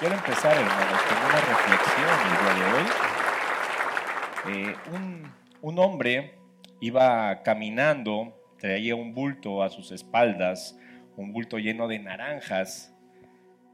[0.00, 2.86] Quiero empezar, hermanos, con una reflexión el día de hoy.
[4.48, 5.30] Eh, un,
[5.60, 6.36] un hombre
[6.80, 10.74] iba caminando, traía un bulto a sus espaldas,
[11.18, 12.96] un bulto lleno de naranjas.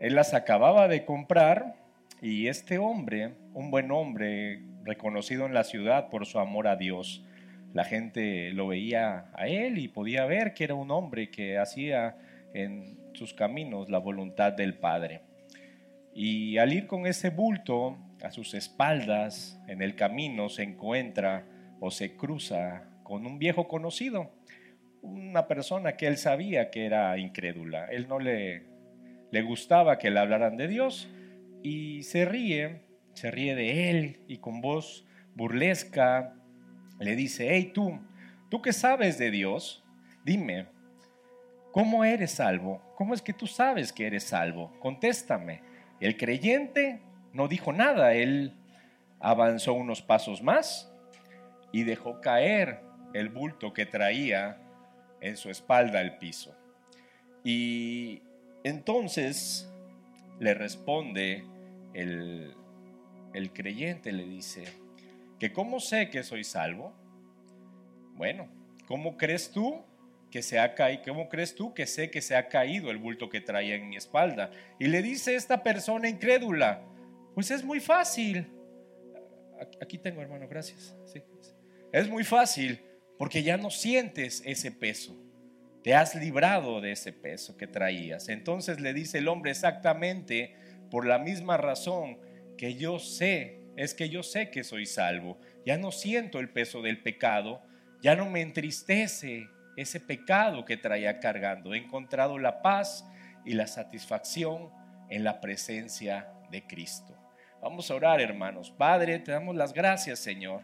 [0.01, 1.77] Él las acababa de comprar
[2.21, 7.25] y este hombre, un buen hombre, reconocido en la ciudad por su amor a Dios,
[7.73, 12.17] la gente lo veía a él y podía ver que era un hombre que hacía
[12.53, 15.26] en sus caminos la voluntad del Padre.
[16.19, 21.45] Y al ir con ese bulto a sus espaldas en el camino se encuentra
[21.79, 24.33] o se cruza con un viejo conocido,
[25.03, 27.85] una persona que él sabía que era incrédula.
[27.89, 28.63] Él no le,
[29.31, 31.07] le gustaba que le hablaran de Dios
[31.63, 32.81] y se ríe,
[33.13, 36.33] se ríe de él y con voz burlesca
[36.99, 38.01] le dice, hey tú,
[38.49, 39.85] tú que sabes de Dios,
[40.25, 40.65] dime,
[41.73, 42.81] ¿cómo eres salvo?
[42.97, 44.73] ¿Cómo es que tú sabes que eres salvo?
[44.81, 45.76] Contéstame.
[46.01, 47.01] El creyente
[47.33, 48.55] no dijo nada, él
[49.21, 50.93] avanzó unos pasos más
[51.73, 52.81] y dejó caer
[53.15, 54.59] el bulto que traía
[55.21, 56.55] en su espalda al piso.
[57.45, 58.23] Y
[58.65, 59.71] entonces
[60.39, 61.45] le responde
[61.95, 62.55] el,
[63.33, 64.65] el creyente, le dice,
[65.39, 66.93] que cómo sé que soy salvo.
[68.15, 68.49] Bueno,
[68.87, 69.83] ¿cómo crees tú
[70.31, 73.29] que se ha caído, ¿cómo crees tú que sé que se ha caído el bulto
[73.29, 74.51] que traía en mi espalda?
[74.79, 76.83] Y le dice esta persona incrédula,
[77.35, 78.51] pues es muy fácil.
[79.81, 80.95] Aquí tengo, hermano, gracias.
[81.93, 82.81] Es muy fácil
[83.19, 85.17] porque ya no sientes ese peso.
[85.83, 88.29] Te has librado de ese peso que traías.
[88.29, 90.55] Entonces le dice el hombre exactamente
[90.91, 92.19] por la misma razón
[92.59, 95.39] que yo sé, es que yo sé que soy salvo.
[95.65, 97.63] Ya no siento el peso del pecado,
[98.03, 101.75] ya no me entristece ese pecado que traía cargando.
[101.75, 103.07] He encontrado la paz
[103.45, 104.71] y la satisfacción
[105.09, 107.15] en la presencia de Cristo.
[107.63, 108.71] Vamos a orar, hermanos.
[108.71, 110.63] Padre, te damos las gracias, Señor.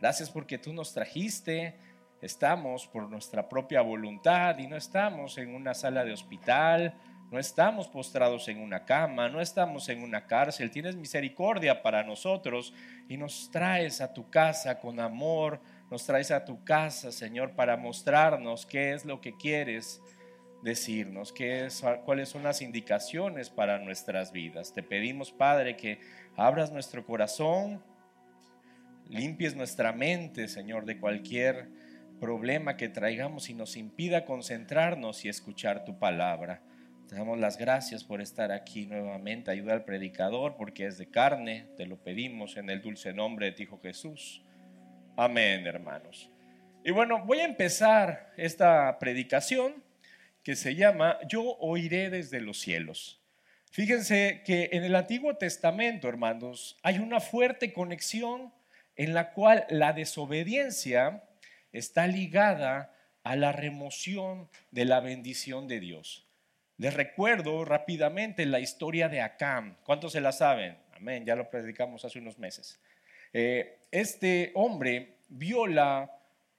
[0.00, 1.78] Gracias porque tú nos trajiste.
[2.20, 6.94] Estamos por nuestra propia voluntad y no estamos en una sala de hospital,
[7.30, 10.70] no estamos postrados en una cama, no estamos en una cárcel.
[10.70, 12.74] Tienes misericordia para nosotros
[13.08, 15.60] y nos traes a tu casa con amor,
[15.90, 20.02] nos traes a tu casa, Señor, para mostrarnos qué es lo que quieres
[20.62, 24.74] decirnos, qué es, cuáles son las indicaciones para nuestras vidas.
[24.74, 26.00] Te pedimos, Padre, que
[26.36, 27.82] abras nuestro corazón,
[29.08, 31.68] limpies nuestra mente, Señor, de cualquier
[32.20, 36.60] problema que traigamos y nos impida concentrarnos y escuchar tu palabra.
[37.08, 39.50] Te damos las gracias por estar aquí nuevamente.
[39.50, 41.66] Ayuda al predicador porque es de carne.
[41.76, 44.42] Te lo pedimos en el dulce nombre de ti, Hijo Jesús.
[45.20, 46.30] Amén, hermanos.
[46.84, 49.82] Y bueno, voy a empezar esta predicación
[50.44, 53.20] que se llama Yo oiré desde los cielos.
[53.72, 58.54] Fíjense que en el Antiguo Testamento, hermanos, hay una fuerte conexión
[58.94, 61.24] en la cual la desobediencia
[61.72, 66.28] está ligada a la remoción de la bendición de Dios.
[66.76, 69.74] Les recuerdo rápidamente la historia de Acam.
[69.82, 70.78] ¿Cuántos se la saben?
[70.92, 72.78] Amén, ya lo predicamos hace unos meses.
[73.32, 76.10] Eh, este hombre viola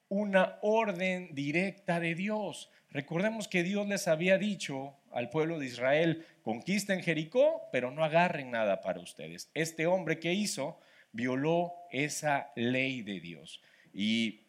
[0.09, 2.71] una orden directa de Dios.
[2.91, 8.51] Recordemos que Dios les había dicho al pueblo de Israel, conquisten Jericó, pero no agarren
[8.51, 9.49] nada para ustedes.
[9.53, 10.79] Este hombre que hizo
[11.11, 13.61] violó esa ley de Dios.
[13.93, 14.47] Y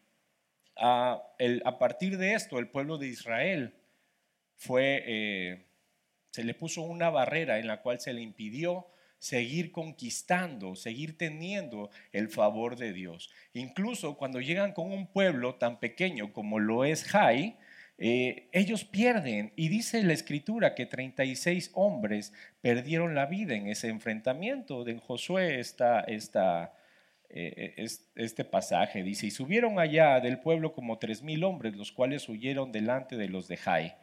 [0.77, 1.23] a,
[1.65, 3.75] a partir de esto, el pueblo de Israel
[4.57, 5.67] fue, eh,
[6.31, 8.87] se le puso una barrera en la cual se le impidió
[9.21, 13.31] seguir conquistando, seguir teniendo el favor de Dios.
[13.53, 17.57] Incluso cuando llegan con un pueblo tan pequeño como lo es Jai,
[17.99, 19.53] eh, ellos pierden.
[19.57, 22.33] Y dice la escritura que 36 hombres
[22.63, 24.85] perdieron la vida en ese enfrentamiento.
[24.85, 25.61] De Josué
[27.33, 29.03] eh, este pasaje.
[29.03, 33.29] Dice, y subieron allá del pueblo como tres mil hombres, los cuales huyeron delante de
[33.29, 33.95] los de Jai.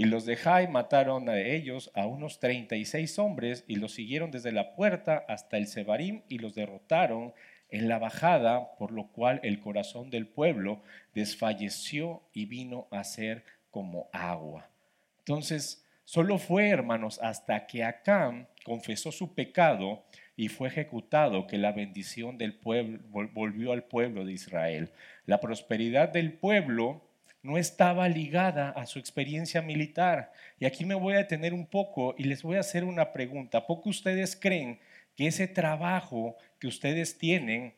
[0.00, 4.50] Y los de Jai mataron a ellos a unos 36 hombres y los siguieron desde
[4.50, 7.34] la puerta hasta el Sebarim y los derrotaron
[7.68, 10.80] en la bajada, por lo cual el corazón del pueblo
[11.14, 14.70] desfalleció y vino a ser como agua.
[15.18, 20.02] Entonces, solo fue, hermanos, hasta que Acán confesó su pecado
[20.34, 23.00] y fue ejecutado que la bendición del pueblo
[23.34, 24.92] volvió al pueblo de Israel.
[25.26, 27.02] La prosperidad del pueblo
[27.42, 30.32] no estaba ligada a su experiencia militar.
[30.58, 33.66] Y aquí me voy a detener un poco y les voy a hacer una pregunta.
[33.66, 34.78] poco ustedes creen
[35.16, 37.74] que ese trabajo que ustedes tienen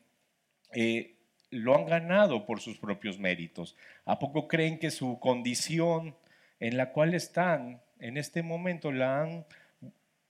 [0.74, 1.16] eh,
[1.50, 3.76] lo han ganado por sus propios méritos?
[4.04, 6.16] ¿A poco creen que su condición
[6.58, 9.46] en la cual están en este momento la han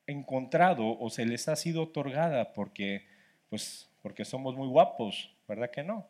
[0.06, 3.06] encontrado o se les ha sido otorgada porque,
[3.48, 6.06] pues, porque somos muy guapos, ¿verdad que no?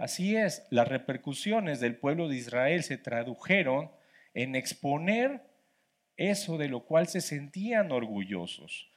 [0.00, 3.90] Así es, las repercusiones del pueblo de Israel se tradujeron
[4.32, 5.42] en exponer
[6.16, 8.88] eso de lo cual se sentían orgullosos.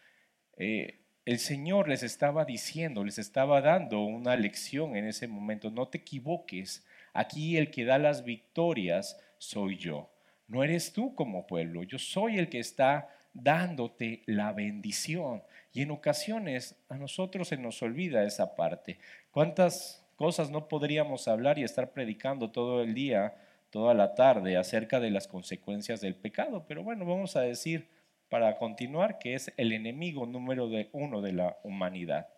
[0.56, 5.90] Eh, el Señor les estaba diciendo, les estaba dando una lección en ese momento, no
[5.90, 10.10] te equivoques, aquí el que da las victorias soy yo,
[10.48, 15.44] no eres tú como pueblo, yo soy el que está dándote la bendición.
[15.74, 19.00] Y en ocasiones a nosotros se nos olvida esa parte.
[19.32, 23.36] ¿Cuántas cosas no podríamos hablar y estar predicando todo el día,
[23.70, 26.66] toda la tarde acerca de las consecuencias del pecado?
[26.68, 27.90] Pero bueno, vamos a decir
[28.30, 32.30] para continuar que es el enemigo número uno de la humanidad.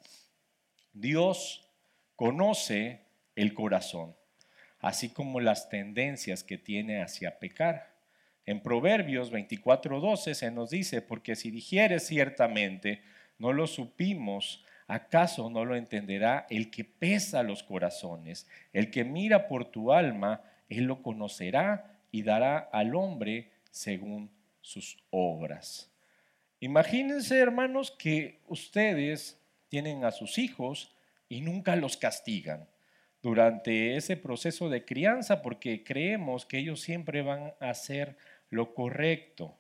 [0.92, 1.70] Dios
[2.16, 3.02] conoce
[3.36, 4.16] el corazón,
[4.80, 7.96] así como las tendencias que tiene hacia pecar.
[8.46, 13.02] En Proverbios 24:12 se nos dice, porque si dijeres ciertamente,
[13.38, 18.48] no lo supimos, ¿acaso no lo entenderá el que pesa los corazones?
[18.74, 24.30] El que mira por tu alma, él lo conocerá y dará al hombre según
[24.62, 25.92] sus obras.
[26.60, 30.96] Imagínense, hermanos, que ustedes tienen a sus hijos
[31.28, 32.68] y nunca los castigan
[33.22, 38.18] durante ese proceso de crianza porque creemos que ellos siempre van a hacer
[38.50, 39.58] lo correcto.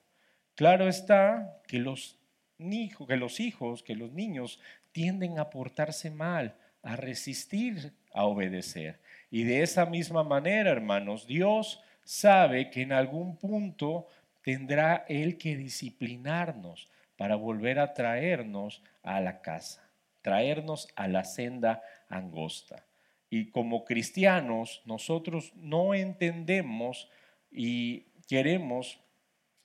[0.53, 2.19] Claro está que los,
[2.57, 4.59] que los hijos, que los niños
[4.91, 8.99] tienden a portarse mal, a resistir a obedecer.
[9.29, 14.07] Y de esa misma manera, hermanos, Dios sabe que en algún punto
[14.41, 16.87] tendrá Él que disciplinarnos
[17.17, 19.89] para volver a traernos a la casa,
[20.21, 22.85] traernos a la senda angosta.
[23.29, 27.09] Y como cristianos, nosotros no entendemos
[27.51, 28.99] y queremos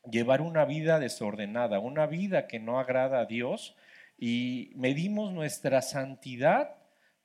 [0.09, 3.77] llevar una vida desordenada, una vida que no agrada a Dios
[4.19, 6.77] y medimos nuestra santidad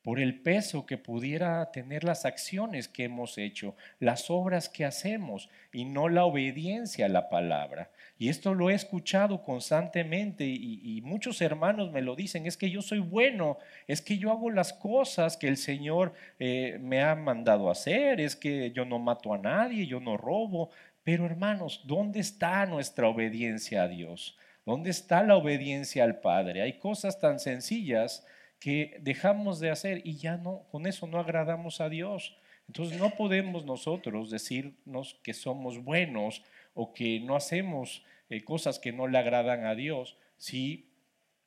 [0.06, 5.50] por el peso que pudiera tener las acciones que hemos hecho, las obras que hacemos
[5.74, 7.90] y no la obediencia a la palabra.
[8.20, 12.84] Y esto lo he escuchado constantemente y, muchos hermanos me lo dicen, es que yo
[12.84, 13.58] soy bueno,
[13.88, 18.36] es que yo hago las cosas que el Señor eh, me ha mandado hacer, es
[18.36, 20.70] que yo no mato a nadie, yo no robo,
[21.06, 24.36] pero hermanos, ¿dónde está nuestra obediencia a Dios?
[24.66, 26.64] ¿Dónde está la obediencia al Padre?
[26.64, 28.26] Hay cosas tan sencillas
[28.60, 32.36] que dejamos de hacer y ya no, con eso no agradamos a Dios.
[32.68, 36.44] Entonces no podemos nosotros decirnos que somos buenos
[36.74, 40.90] o que no hacemos eh, cosas que no le agradan a Dios si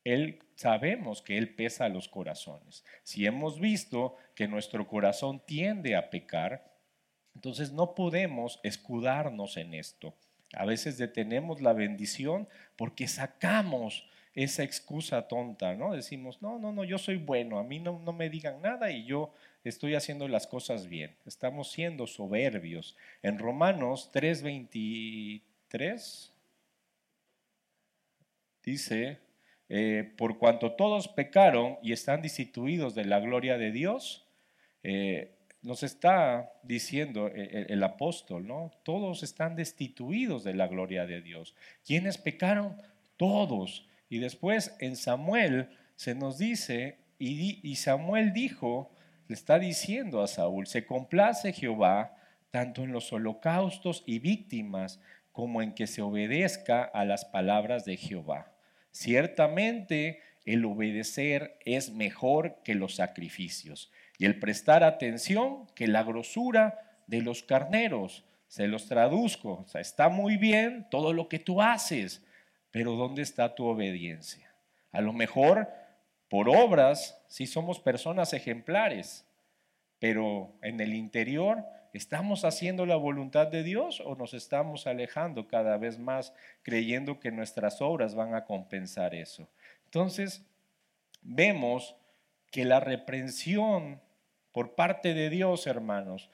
[0.05, 2.85] Él sabemos que Él pesa los corazones.
[3.03, 6.78] Si hemos visto que nuestro corazón tiende a pecar,
[7.39, 10.13] entonces no podemos escudarnos en esto.
[10.55, 15.93] A veces detenemos la bendición porque sacamos esa excusa tonta, ¿no?
[15.93, 19.05] Decimos, no, no, no, yo soy bueno, a mí no, no me digan nada y
[19.05, 19.33] yo
[19.63, 21.15] estoy haciendo las cosas bien.
[21.27, 22.97] Estamos siendo soberbios.
[23.23, 26.33] En Romanos 3:23
[28.65, 29.21] dice,
[29.69, 34.27] eh, por cuanto todos pecaron y están destituidos de la gloria de Dios,
[34.83, 35.38] eh,
[35.69, 38.73] nos está diciendo el, apóstol, ¿no?
[38.85, 41.55] Todos están destituidos de la gloria de Dios.
[41.85, 42.81] ¿Quiénes pecaron?
[43.19, 43.87] Todos.
[44.09, 48.91] Y después en Samuel se nos dice, y, y Samuel dijo,
[49.27, 52.17] le está diciendo a Saúl, se complace Jehová
[52.51, 55.03] tanto en los holocaustos y víctimas
[55.33, 58.55] como en que se obedezca a las palabras de Jehová.
[58.91, 67.01] Ciertamente el obedecer es mejor que los sacrificios y el prestar atención que la grosura
[67.07, 68.25] de los carneros.
[68.49, 72.25] Se los traduzco, o sea, está muy bien todo lo que tú haces,
[72.71, 74.55] pero ¿dónde está tu obediencia?
[74.91, 75.69] A lo mejor
[76.31, 79.27] por obras sí somos personas ejemplares,
[79.99, 85.79] pero en el interior ¿Estamos haciendo la voluntad de Dios o nos estamos alejando cada
[85.79, 89.49] vez más creyendo que nuestras obras van a compensar eso?
[89.87, 90.45] Entonces,
[91.23, 91.97] vemos
[92.51, 94.01] que la reprensión
[94.59, 96.31] por parte de Dios, hermanos,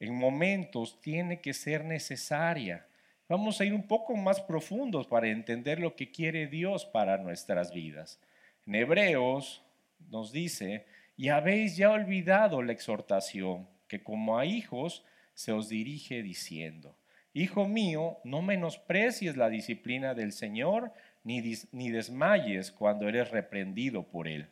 [0.00, 2.86] en momentos tiene que ser necesaria.
[3.28, 7.74] Vamos a ir un poco más profundos para entender lo que quiere Dios para nuestras
[7.74, 8.18] vidas.
[8.64, 9.62] En Hebreos
[10.08, 10.86] nos dice,
[11.18, 15.04] y habéis ya olvidado la exhortación, que como a hijos
[15.34, 16.96] se os dirige diciendo,
[17.34, 21.42] Hijo mío, no menosprecies la disciplina del Señor, ni,
[21.72, 24.48] ni desmayes cuando eres reprendido por Él.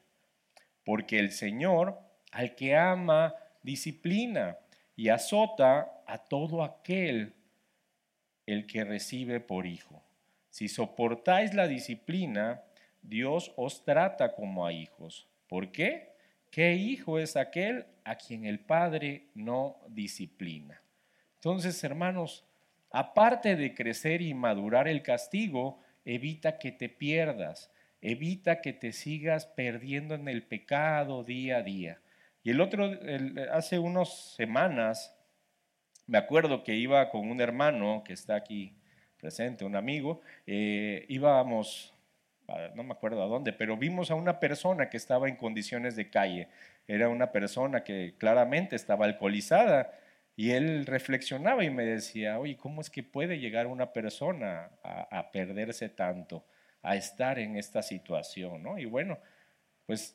[0.84, 2.04] Porque el Señor
[2.34, 4.58] al que ama, disciplina
[4.96, 7.32] y azota a todo aquel
[8.44, 10.02] el que recibe por hijo.
[10.50, 12.62] Si soportáis la disciplina,
[13.02, 15.28] Dios os trata como a hijos.
[15.48, 16.12] ¿Por qué?
[16.50, 20.82] ¿Qué hijo es aquel a quien el Padre no disciplina?
[21.36, 22.44] Entonces, hermanos,
[22.90, 29.46] aparte de crecer y madurar el castigo, evita que te pierdas, evita que te sigas
[29.46, 32.00] perdiendo en el pecado día a día.
[32.44, 32.92] Y el otro,
[33.52, 35.16] hace unas semanas,
[36.06, 38.76] me acuerdo que iba con un hermano que está aquí
[39.16, 41.94] presente, un amigo, eh, íbamos,
[42.74, 46.10] no me acuerdo a dónde, pero vimos a una persona que estaba en condiciones de
[46.10, 46.48] calle.
[46.86, 49.98] Era una persona que claramente estaba alcoholizada
[50.36, 55.30] y él reflexionaba y me decía, oye, ¿cómo es que puede llegar una persona a,
[55.32, 56.44] perderse tanto,
[56.82, 58.62] a estar en esta situación?
[58.62, 58.76] ¿no?
[58.76, 59.18] Y bueno,
[59.86, 60.14] pues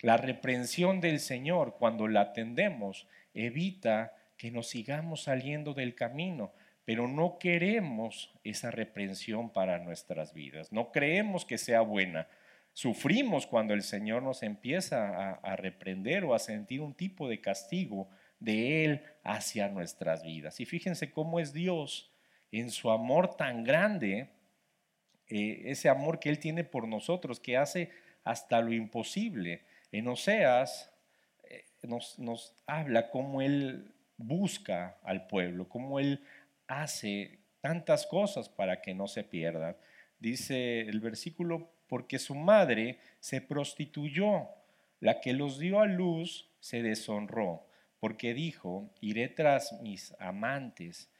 [0.00, 6.52] la reprensión del Señor cuando la atendemos evita que nos sigamos saliendo del camino,
[6.84, 12.26] pero no queremos esa reprensión para nuestras vidas, no creemos que sea buena.
[12.72, 18.08] Sufrimos cuando el Señor nos empieza a, reprender o a sentir un tipo de castigo
[18.38, 20.60] de Él hacia nuestras vidas.
[20.60, 22.10] Y fíjense cómo es Dios
[22.52, 24.30] en su amor tan grande,
[25.28, 27.90] eh, ese amor que Él tiene por nosotros, que hace
[28.24, 29.64] hasta lo imposible.
[29.92, 30.92] En Oseas
[31.44, 36.24] eh, nos, nos habla cómo Él busca al pueblo, cómo Él
[36.66, 39.76] hace tantas cosas para que no se pierdan.
[40.18, 44.48] Dice el versículo, porque su madre se prostituyó,
[45.00, 47.66] la que los dio a luz se deshonró,
[47.98, 51.10] porque dijo, iré tras mis amantes,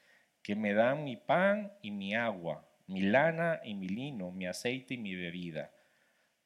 [0.43, 4.95] que me dan mi pan y mi agua, mi lana y mi lino, mi aceite
[4.95, 5.71] y mi bebida.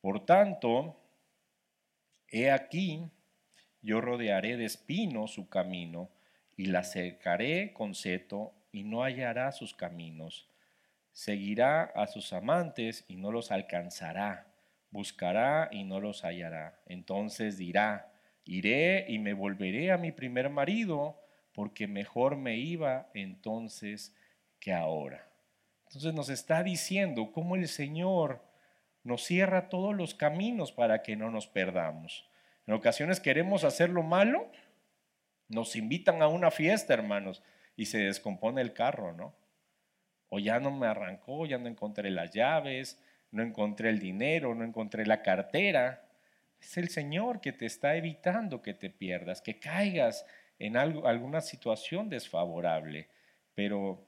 [0.00, 0.96] Por tanto,
[2.34, 3.10] he aquí,
[3.80, 6.10] yo rodearé de espinos su camino,
[6.56, 10.48] y la cercaré con seto y no hallará sus caminos.
[11.12, 14.52] Seguirá a sus amantes y no los alcanzará.
[14.90, 16.80] Buscará y no los hallará.
[16.86, 18.12] Entonces dirá,
[18.44, 21.20] iré y me volveré a mi primer marido,
[21.52, 24.14] porque mejor me iba entonces
[24.58, 25.28] que ahora.
[25.86, 28.42] Entonces nos está diciendo cómo el Señor
[29.04, 32.28] nos cierra todos los caminos para que no nos perdamos.
[32.66, 34.50] En ocasiones queremos hacer lo malo
[35.48, 37.42] nos invitan a una fiesta, hermanos,
[37.76, 39.34] y se descompone el carro, ¿no?
[40.28, 44.64] O ya no me arrancó, ya no encontré las llaves, no encontré el dinero, no
[44.64, 46.08] encontré la cartera.
[46.60, 50.26] Es el Señor que te está evitando que te pierdas, que caigas
[50.58, 53.08] en alguna situación desfavorable.
[53.54, 54.06] Pero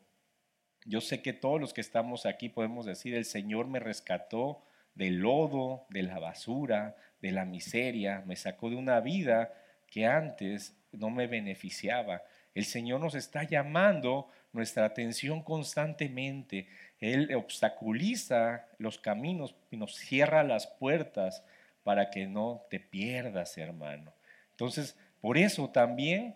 [0.85, 4.65] yo sé que todos los que estamos aquí podemos decir, el Señor me rescató
[4.97, 9.53] del lodo, de la basura, de la miseria, me sacó de una vida
[9.89, 12.23] que antes no me beneficiaba.
[12.55, 16.69] El Señor nos está llamando nuestra atención constantemente.
[16.99, 21.45] Él obstaculiza los caminos y nos cierra las puertas
[21.83, 24.15] para que no te pierdas, hermano.
[24.53, 26.35] Entonces, por eso también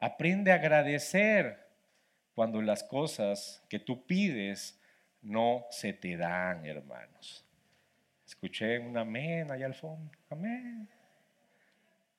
[0.00, 1.68] aprende a agradecer
[2.34, 4.80] cuando las cosas que tú pides
[5.20, 7.44] no se te dan, hermanos.
[8.30, 10.08] Escuché un amén allá al fondo.
[10.30, 10.88] Amén.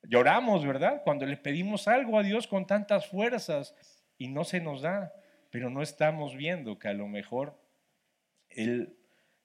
[0.04, 1.04] Lloramos, ¿verdad?
[1.06, 3.74] Cuando le pedimos algo a Dios con tantas fuerzas
[4.18, 5.14] y no se nos da,
[5.52, 7.58] pero no estamos viendo que a lo mejor
[8.50, 8.98] Él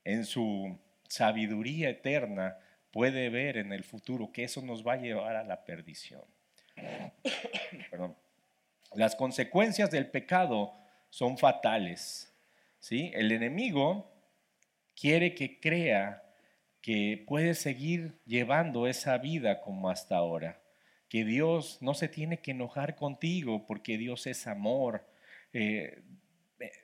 [0.02, 0.76] en su
[1.08, 2.58] sabiduría eterna
[2.90, 6.24] puede ver en el futuro que eso nos va a llevar a la perdición.
[8.92, 10.72] Las consecuencias del pecado
[11.10, 12.36] son fatales.
[12.80, 13.12] ¿sí?
[13.14, 14.12] El enemigo
[14.96, 16.24] quiere que crea
[16.86, 20.62] que puedes seguir llevando esa vida como hasta ahora,
[21.08, 25.04] que Dios no se tiene que enojar contigo porque Dios es amor.
[25.52, 26.04] Eh,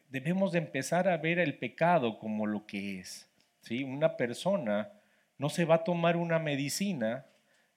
[0.09, 3.31] debemos de empezar a ver el pecado como lo que es.
[3.61, 3.85] ¿sí?
[3.85, 4.91] Una persona
[5.39, 7.25] no se va a tomar una medicina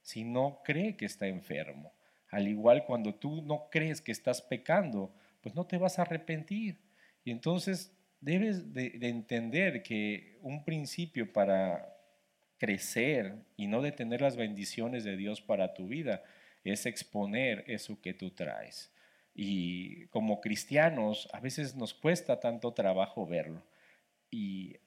[0.02, 1.94] si no cree que está enfermo.
[2.32, 6.80] Al igual cuando tú no crees que estás pecando, pues no te vas a arrepentir.
[7.24, 11.95] Y entonces debes de entender que un principio para
[12.58, 16.24] crecer y no detener las bendiciones de Dios para tu vida,
[16.64, 18.92] es exponer eso que tú traes.
[19.34, 23.64] Y como cristianos, a veces nos cuesta tanto trabajo verlo.
[24.32, 24.78] Y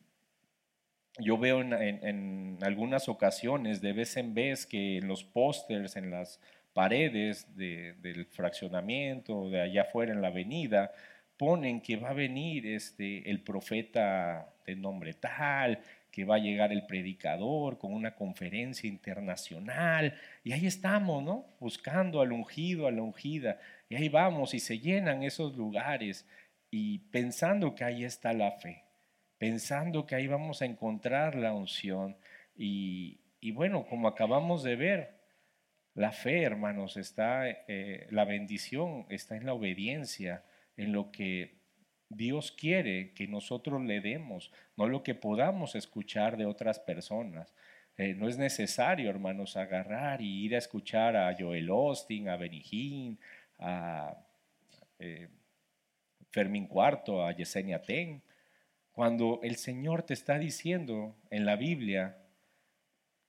[1.18, 6.40] yo veo en, algunas ocasiones, de vez en vez, que en los pósters, en las
[6.72, 10.92] paredes del fraccionamiento, de allá afuera en la avenida,
[11.36, 15.80] ponen que va a venir este, el profeta de nombre tal,
[16.18, 20.18] que va a llegar el predicador con una conferencia internacional.
[20.42, 21.46] Y ahí estamos, ¿no?
[21.60, 23.60] Buscando al ungido, a la ungida.
[23.88, 26.26] Y ahí vamos y se llenan esos lugares
[26.72, 28.82] y pensando que ahí está la fe,
[29.38, 32.16] pensando que ahí vamos a encontrar la unción.
[32.56, 33.20] Y,
[33.52, 35.20] bueno, como acabamos de ver,
[35.94, 40.42] la fe, hermanos, está, eh, la bendición está en la obediencia,
[40.76, 41.57] en lo que
[42.08, 47.54] Dios quiere que nosotros le demos, no lo que podamos escuchar de otras personas.
[47.96, 53.18] Eh, no es necesario, hermanos, agarrar y ir a escuchar a Joel Austin, a Benijín,
[53.58, 54.16] a
[54.98, 55.28] eh,
[56.30, 58.22] Fermín Cuarto, a Yesenia Ten.
[58.92, 62.18] Cuando el Señor te está diciendo en la Biblia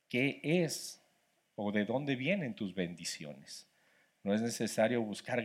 [0.07, 1.01] qué es
[1.55, 3.67] o de dónde vienen tus bendiciones.
[4.24, 5.43] No es necesario buscar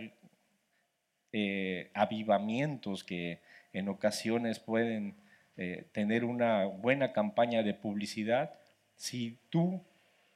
[1.36, 3.40] eh, avivamientos que
[3.72, 5.16] en ocasiones pueden
[5.56, 8.54] eh, tener una buena campaña de publicidad
[8.94, 9.82] si tú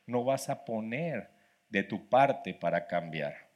[0.07, 1.31] no vas a poner
[1.71, 3.47] de tu parte para cambiar.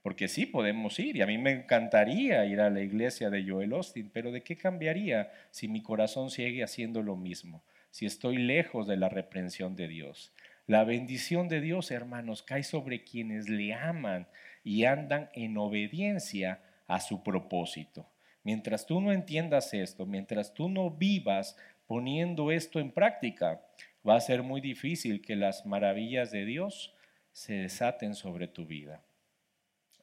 [0.00, 3.74] Porque sí podemos ir, y a mí me encantaría ir a la iglesia de Joel
[3.74, 7.62] Austin, pero ¿de qué cambiaría si mi corazón sigue haciendo lo mismo?
[7.90, 10.32] Si estoy lejos de la reprensión de Dios.
[10.66, 14.28] La bendición de Dios, hermanos, cae sobre quienes le aman
[14.64, 18.04] y andan en obediencia a su propósito.
[18.42, 21.56] Mientras tú no entiendas esto, mientras tú no vivas
[21.86, 23.64] poniendo esto en práctica,
[24.06, 26.92] va a ser muy difícil que las maravillas de Dios
[27.32, 29.04] se desaten sobre tu vida.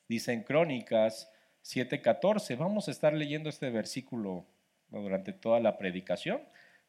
[0.08, 1.29] Dice en Crónicas
[1.62, 4.46] 7:14, vamos a estar leyendo este versículo
[4.88, 6.41] durante toda la predicación.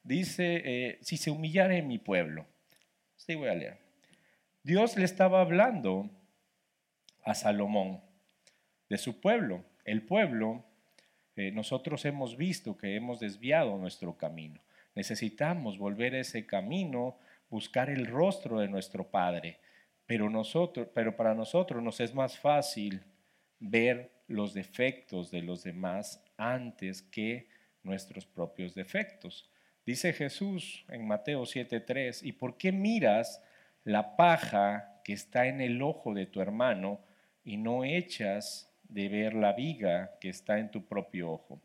[0.04, 2.46] Dice, eh, si se humillara en mi pueblo.
[3.16, 3.78] Sí, voy a leer.
[4.62, 6.08] Dios le estaba hablando
[7.24, 8.00] a Salomón
[8.88, 10.64] de su pueblo el pueblo,
[11.36, 14.60] eh, nosotros hemos visto que hemos desviado nuestro camino.
[14.94, 17.18] Necesitamos volver a ese camino,
[17.48, 19.60] buscar el rostro de nuestro Padre.
[20.06, 23.02] Pero, nosotros, pero para nosotros nos es más fácil
[23.60, 27.48] ver los defectos de los demás antes que
[27.82, 29.50] nuestros propios defectos.
[29.86, 33.42] Dice Jesús en Mateo 7:3, ¿y por qué miras
[33.84, 37.00] la paja que está en el ojo de tu hermano
[37.42, 41.60] y no echas de ver la viga que está en tu propio ojo?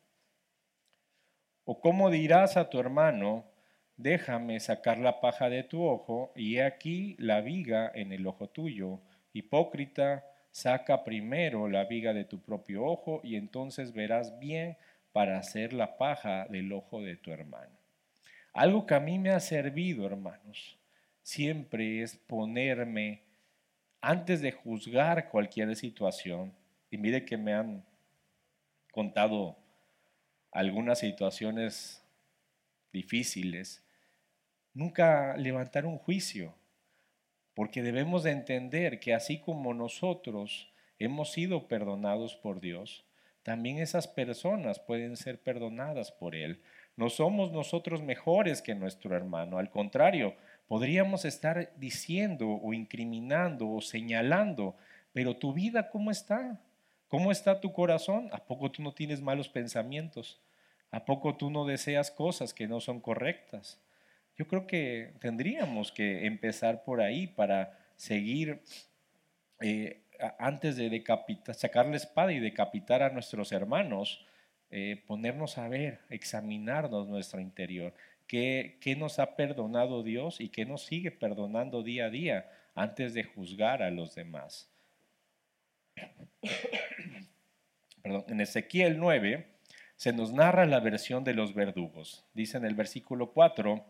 [1.65, 3.45] ¿O cómo dirás a tu hermano,
[3.95, 8.49] déjame sacar la paja de tu ojo y he aquí la viga en el ojo
[8.49, 8.99] tuyo?
[9.31, 14.77] Hipócrita, saca primero la viga de tu propio ojo y entonces verás bien
[15.13, 17.77] para hacer la paja del ojo de tu hermano.
[18.53, 20.77] Algo que a mí me ha servido, hermanos,
[21.23, 23.23] siempre es ponerme,
[24.01, 26.53] antes de juzgar cualquier situación,
[26.93, 27.83] y mire que me han
[28.91, 29.57] contado
[30.51, 32.05] algunas situaciones
[32.91, 33.83] difíciles.
[34.75, 36.53] Nunca levantar un juicio,
[37.55, 43.03] porque debemos de entender que así como nosotros hemos sido perdonados por Dios,
[43.41, 46.61] también esas personas pueden ser perdonadas por Él.
[46.95, 50.35] No somos nosotros mejores que nuestro hermano, al contrario,
[50.67, 54.75] podríamos estar diciendo o incriminando o señalando,
[55.11, 56.61] pero tu vida ¿cómo está?
[57.13, 58.27] ¿Cómo está tu corazón?
[58.31, 60.41] ¿A poco tú no tienes malos pensamientos?
[60.89, 63.79] ¿A poco tú no deseas cosas que no son correctas?
[64.35, 68.63] Yo creo que tendríamos que empezar por ahí para seguir
[69.61, 70.01] eh,
[70.39, 74.25] antes de decapitar, sacar la espada y decapitar a nuestros hermanos,
[74.71, 77.93] eh, ponernos a ver, examinarnos nuestro interior.
[78.25, 83.13] ¿Qué, ¿Qué nos ha perdonado Dios y qué nos sigue perdonando día a día antes
[83.13, 84.73] de juzgar a los demás?
[88.27, 89.47] En Ezequiel 9
[89.95, 92.25] se nos narra la versión de los verdugos.
[92.33, 93.85] Dice en el versículo 4,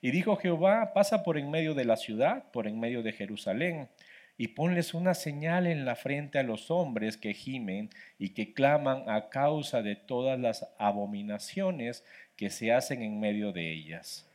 [0.00, 3.88] y dijo Jehová, pasa por en medio de la ciudad, por en medio de Jerusalén,
[4.36, 9.02] y ponles una señal en la frente a los hombres que gimen y que claman
[9.08, 12.04] a causa de todas las abominaciones
[12.36, 14.28] que se hacen en medio de ellas.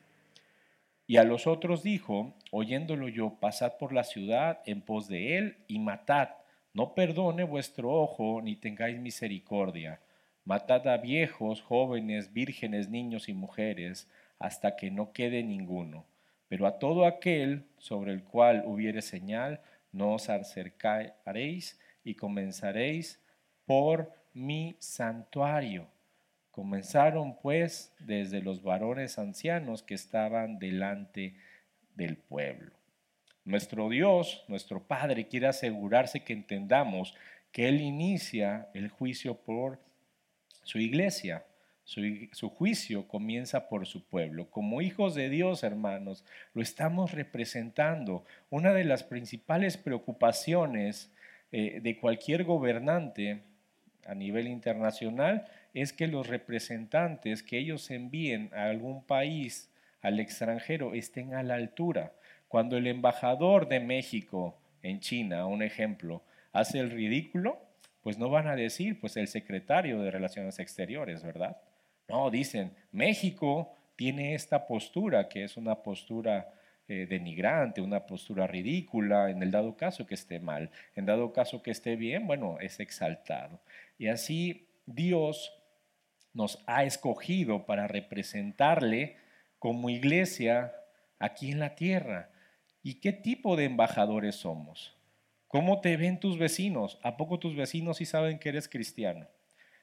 [1.08, 5.58] Y a los otros dijo, oyéndolo yo, pasad por la ciudad en pos de él
[5.68, 6.30] y matad
[6.74, 10.02] no perdone vuestro ojo, ni tengáis misericordia.
[10.44, 14.10] Matad a viejos, jóvenes, vírgenes, niños y mujeres,
[14.40, 16.06] hasta que no quede ninguno.
[16.50, 23.22] Pero a todo aquel sobre el cual hubiere señal, no os acercaréis y comenzaréis
[23.66, 25.88] por mi santuario.
[26.52, 31.36] Comenzaron pues desde los varones ancianos que estaban delante
[31.96, 32.83] del pueblo.
[33.46, 37.14] Nuestro Dios, nuestro Padre, quiere asegurarse que entendamos
[37.52, 39.80] que Él inicia el juicio por
[40.64, 41.46] su iglesia.
[41.84, 44.50] Su, juicio comienza por su pueblo.
[44.50, 48.24] Como hijos de Dios, hermanos, lo estamos representando.
[48.50, 51.12] Una de las principales preocupaciones
[51.52, 53.44] eh, de cualquier gobernante
[54.06, 59.70] a nivel internacional es que los representantes que ellos envíen a algún país
[60.02, 62.14] al extranjero, estén a la altura.
[62.54, 67.58] Cuando el embajador de México en China, un ejemplo, hace el ridículo,
[68.04, 71.58] pues no van a decir, pues el secretario de Relaciones Exteriores, ¿verdad?
[72.08, 76.54] No, dicen, México tiene esta postura, que es una postura
[76.88, 81.64] eh, denigrante, una postura ridícula, en el dado caso que esté mal, en dado caso
[81.64, 83.62] que esté bien, bueno, es exaltado.
[83.98, 85.60] Y así Dios
[86.36, 89.18] nos ha escogido para representarle
[89.58, 90.72] como iglesia
[91.18, 92.30] aquí en la tierra.
[92.84, 94.94] ¿Y qué tipo de embajadores somos?
[95.48, 97.00] ¿Cómo te ven tus vecinos?
[97.02, 99.26] ¿A poco tus vecinos sí saben que eres cristiano?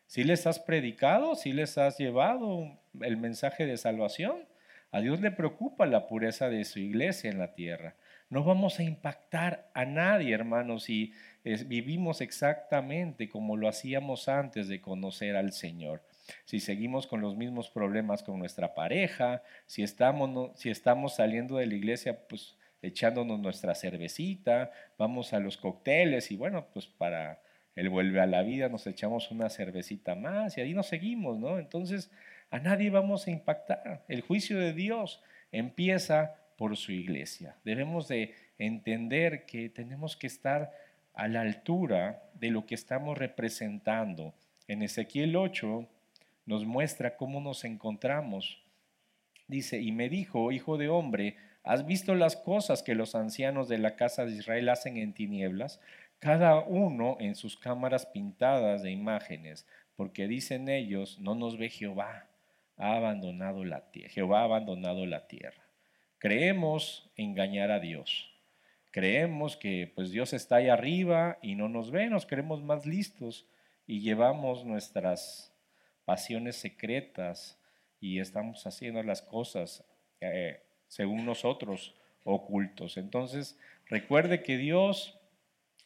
[0.07, 1.35] ¿Sí les has predicado?
[1.35, 4.45] ¿Sí les has llevado el mensaje de salvación?
[4.91, 7.95] A Dios le preocupa la pureza de su iglesia en la tierra.
[8.29, 14.83] No vamos a impactar a nadie, hermanos, si vivimos exactamente como lo hacíamos antes de
[14.83, 16.03] conocer al Señor.
[16.45, 21.67] Si seguimos con los mismos problemas con nuestra pareja, si estamos, si estamos saliendo de
[21.67, 27.41] la iglesia, pues echándonos nuestra cervecita, vamos a los cócteles y bueno, pues para
[27.77, 31.59] el vuelve a la vida nos echamos una cervecita más y ahí nos seguimos, ¿no?
[31.59, 32.11] Entonces
[32.51, 34.05] a nadie vamos a impactar.
[34.09, 37.57] El juicio de Dios empieza por su iglesia.
[37.65, 40.73] Debemos de entender que tenemos que estar
[41.15, 44.35] a la altura de lo que estamos representando.
[44.69, 45.89] En Ezequiel 8
[46.47, 48.63] nos muestra cómo nos encontramos.
[49.49, 53.79] Dice, y me dijo, hijo de hombre, ¿Has visto las cosas que los ancianos de
[53.79, 55.81] la casa de Israel hacen en tinieblas?
[56.19, 62.29] Cada uno en sus cámaras pintadas de imágenes, porque dicen ellos, no nos ve Jehová,
[62.77, 64.11] ha abandonado la tierra.
[64.11, 65.63] Jehová ha abandonado la tierra.
[66.19, 68.31] Creemos engañar a Dios.
[68.91, 73.47] Creemos que pues Dios está ahí arriba y no nos ve, nos creemos más listos
[73.87, 75.55] y llevamos nuestras
[76.05, 77.59] pasiones secretas
[78.01, 79.85] y estamos haciendo las cosas
[80.21, 82.97] eh, según nosotros, ocultos.
[82.97, 85.19] Entonces, recuerde que Dios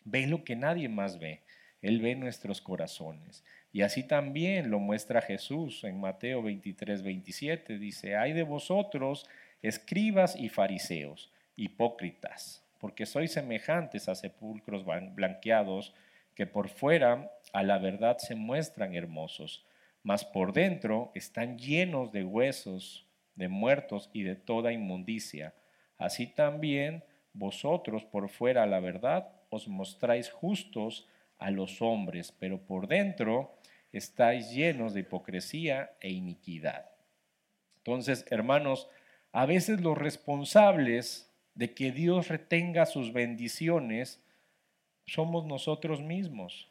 [0.05, 1.43] ve lo que nadie más ve.
[1.83, 3.45] Él ve nuestros corazones.
[3.71, 7.79] Y así también lo muestra Jesús en Mateo 23, 27.
[7.79, 9.29] Dice, hay de vosotros,
[9.61, 15.95] escribas y fariseos, hipócritas, porque sois semejantes a sepulcros blanqueados,
[16.35, 19.67] que por fuera a la verdad se muestran hermosos,
[20.03, 23.04] mas por dentro están llenos de huesos
[23.35, 25.55] de muertos y de toda inmundicia.
[25.99, 32.87] Así también vosotros por fuera la verdad os mostráis justos a los hombres, pero por
[32.87, 33.57] dentro
[33.93, 36.91] estáis llenos de hipocresía e iniquidad.
[37.79, 38.89] Entonces, hermanos,
[39.33, 44.23] a veces los responsables de que Dios retenga sus bendiciones
[45.07, 46.69] somos nosotros mismos.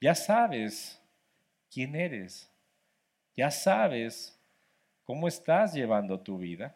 [0.00, 1.00] Ya sabes
[1.70, 2.50] quién eres.
[3.36, 4.40] Ya sabes
[5.04, 6.74] ¿Cómo estás llevando tu vida?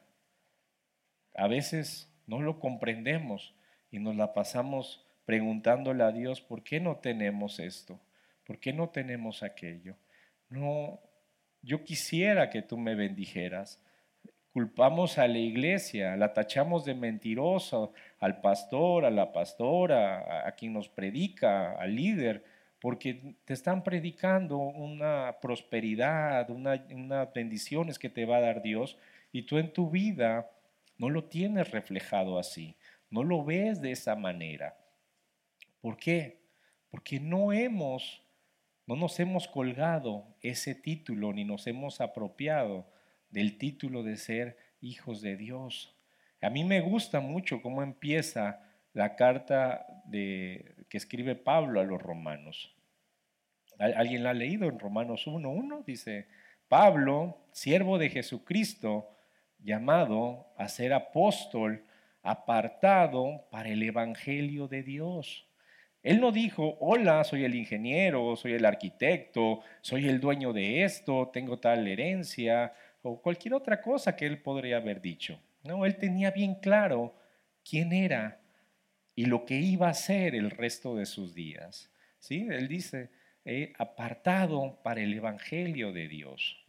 [1.34, 3.54] A veces no lo comprendemos
[3.90, 7.98] y nos la pasamos preguntándole a Dios, ¿por qué no tenemos esto?
[8.44, 9.96] ¿Por qué no tenemos aquello?
[10.48, 11.00] No,
[11.62, 13.80] yo quisiera que tú me bendijeras.
[14.52, 20.72] Culpamos a la iglesia, la tachamos de mentiroso al pastor, a la pastora, a, quien
[20.72, 22.44] nos predica, al líder
[22.80, 28.96] porque te están predicando una prosperidad, unas bendiciones que te va a dar Dios
[29.32, 30.50] y tú en tu vida
[30.96, 32.76] no lo tienes reflejado así,
[33.10, 34.76] no lo ves de esa manera.
[35.80, 36.40] ¿Por qué?
[36.90, 38.22] Porque no hemos,
[38.86, 42.90] no nos hemos colgado ese título ni nos hemos apropiado
[43.30, 45.94] del título de ser hijos de Dios.
[46.40, 48.67] A mí me gusta mucho cómo empieza
[48.98, 52.74] la carta que escribe Pablo a los romanos.
[53.78, 55.84] ¿Alguien la ha leído en Romanos 1.1?
[55.84, 56.26] Dice,
[56.66, 59.08] Pablo, siervo de Jesucristo,
[59.60, 61.84] llamado a ser apóstol,
[62.24, 65.46] apartado para el Evangelio de Dios.
[66.02, 71.30] Él no dijo, hola, soy el ingeniero, soy el arquitecto, soy el dueño de esto,
[71.32, 75.40] tengo tal herencia, o cualquier otra cosa que él podría haber dicho.
[75.62, 77.14] No, él tenía bien claro
[77.62, 78.40] quién era
[79.18, 81.90] y lo que iba a hacer el resto de sus días.
[82.20, 82.46] ¿Sí?
[82.52, 83.10] Él dice,
[83.76, 86.64] apartado para el Evangelio de Dios.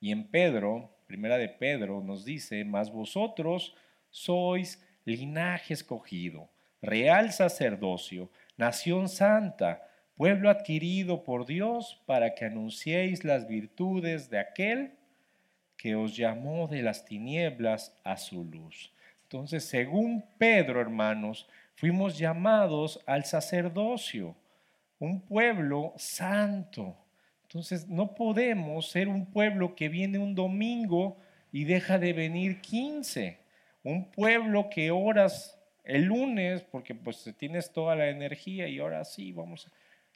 [0.00, 3.76] Y en Pedro, primera de Pedro, nos dice, mas vosotros
[4.08, 6.48] sois linaje escogido,
[6.80, 9.86] real sacerdocio, nación santa,
[10.16, 14.92] pueblo adquirido por Dios para que anunciéis las virtudes de aquel
[15.76, 18.94] que os llamó de las tinieblas a su luz.
[19.30, 24.34] Entonces, según Pedro, hermanos, fuimos llamados al sacerdocio
[24.98, 26.96] un pueblo santo.
[27.42, 31.18] Entonces no podemos ser un pueblo que viene un domingo
[31.52, 33.38] y deja de venir 15.
[33.82, 39.32] Un pueblo que oras el lunes porque pues tienes toda la energía y ahora sí,
[39.32, 39.70] vamos,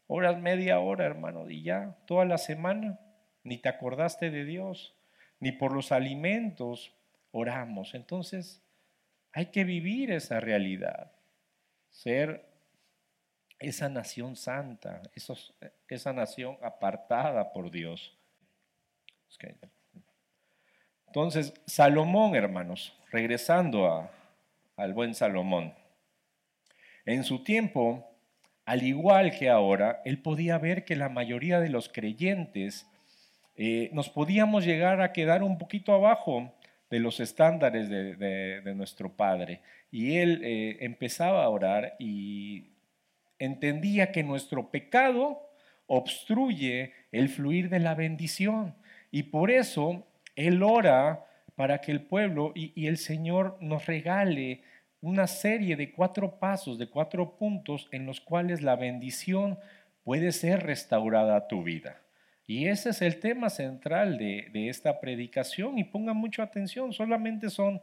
[0.07, 2.99] oras media hora, hermano, y ya, toda la semana,
[3.45, 4.97] ni te acordaste de Dios,
[5.39, 6.95] ni por los alimentos
[7.31, 7.95] oramos.
[7.95, 8.63] Entonces,
[9.33, 11.13] hay que vivir esa realidad,
[11.91, 12.49] ser
[13.59, 15.03] esa nación santa,
[15.89, 18.19] esa nación apartada por Dios.
[21.07, 24.11] Entonces, Salomón, hermanos, regresando
[24.77, 25.75] al buen Salomón,
[27.05, 28.09] en su tiempo,
[28.65, 32.87] al igual que ahora, él podía ver que la mayoría de los creyentes
[33.57, 36.53] eh, nos podíamos llegar a quedar un poquito abajo
[36.93, 39.63] de los estándares de, nuestro Padre.
[39.91, 42.67] Y él eh, empezaba a orar y
[43.39, 45.41] entendía que nuestro pecado
[45.87, 48.75] obstruye el fluir de la bendición.
[49.11, 51.25] Y por eso Él ora
[51.57, 54.61] para que el pueblo y, el Señor nos regale
[55.01, 59.59] una serie de cuatro pasos, de cuatro puntos en los cuales la bendición
[60.05, 62.02] puede ser restaurada a tu vida.
[62.53, 67.49] Y ese es el tema central de, de esta predicación y pongan mucha atención, solamente
[67.49, 67.81] son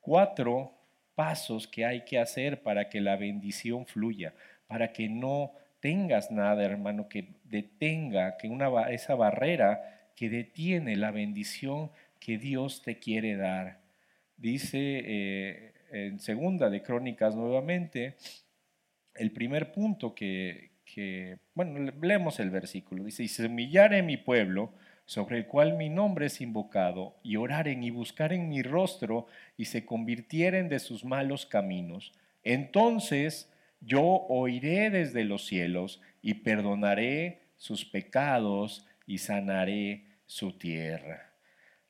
[0.00, 0.72] cuatro
[1.14, 4.34] pasos que hay que hacer para que la bendición fluya,
[4.66, 11.12] para que no tengas nada, hermano, que detenga, que una, esa barrera que detiene la
[11.12, 13.82] bendición que Dios te quiere dar.
[14.36, 18.16] Dice eh, en segunda de Crónicas nuevamente,
[19.14, 20.71] el primer punto que,
[21.54, 24.72] bueno, leemos el versículo, dice, y se humillare mi pueblo,
[25.04, 29.26] sobre el cual mi nombre es invocado, y oraren y buscaren mi rostro,
[29.56, 32.12] y se convirtieren de sus malos caminos,
[32.44, 33.50] entonces
[33.80, 41.32] yo oiré desde los cielos y perdonaré sus pecados y sanaré su tierra.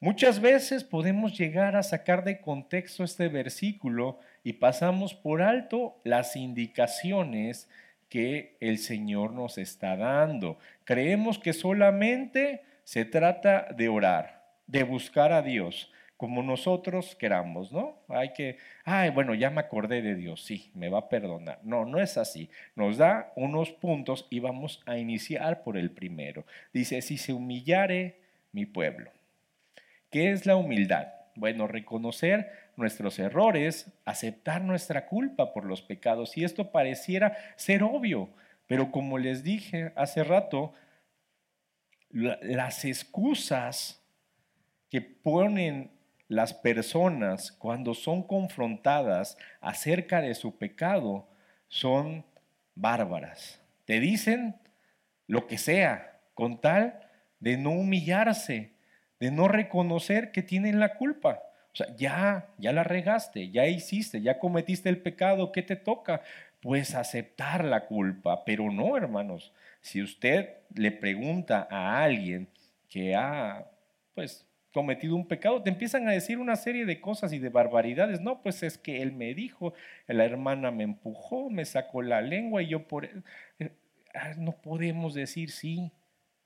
[0.01, 6.35] Muchas veces podemos llegar a sacar de contexto este versículo y pasamos por alto las
[6.35, 7.69] indicaciones
[8.12, 10.59] que el Señor nos está dando.
[10.85, 17.96] Creemos que solamente se trata de orar, de buscar a Dios, como nosotros queramos, ¿no?
[18.09, 21.61] Hay que, ay, bueno, ya me acordé de Dios, sí, me va a perdonar.
[21.62, 22.51] No, no es así.
[22.77, 26.44] Nos da unos puntos y vamos a iniciar por el primero.
[26.75, 28.20] Dice, si se humillare
[28.53, 29.11] mi pueblo.
[30.11, 31.09] ¿Qué es la humildad?
[31.35, 36.37] Bueno, reconocer nuestros errores, aceptar nuestra culpa por los pecados.
[36.37, 38.31] Y esto pareciera ser obvio,
[38.67, 40.73] pero como les dije hace rato,
[42.11, 44.03] las excusas
[44.91, 45.91] que ponen
[46.29, 51.29] las personas cuando son confrontadas acerca de su pecado
[51.69, 52.25] son
[52.75, 53.61] bárbaras.
[53.85, 54.57] Te dicen
[55.27, 57.01] lo que sea con tal
[57.41, 58.73] de no humillarse,
[59.21, 61.43] de no reconocer que tienen la culpa.
[61.73, 66.23] O sea, ya, ya la regaste, ya hiciste, ya cometiste el pecado, ¿qué te toca?
[66.61, 69.53] Pues aceptar la culpa, pero no, hermanos.
[69.81, 72.49] Si usted le pregunta a alguien
[72.89, 73.67] que ha,
[74.15, 78.21] pues, cometido un pecado, te empiezan a decir una serie de cosas y de barbaridades.
[78.21, 79.75] No, pues es que él me dijo,
[80.07, 83.05] la hermana me empujó, me sacó la lengua y yo por...
[83.05, 83.71] Eh,
[84.15, 85.91] ah, no podemos decir, sí,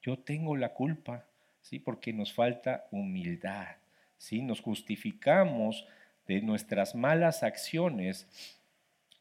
[0.02, 1.24] yo tengo la culpa,
[1.60, 1.78] ¿sí?
[1.78, 3.76] Porque nos falta humildad,
[4.18, 4.42] ¿sí?
[4.42, 5.86] Nos justificamos
[6.26, 8.28] de nuestras malas acciones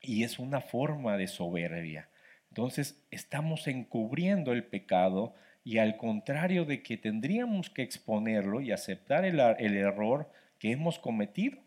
[0.02, 2.10] y es una forma de soberbia.
[2.50, 9.26] Entonces, estamos encubriendo el pecado y al contrario de que tendríamos que exponerlo y aceptar
[9.26, 11.60] el, error que hemos cometido,